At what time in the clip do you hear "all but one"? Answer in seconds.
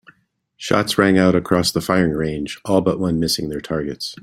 2.65-3.19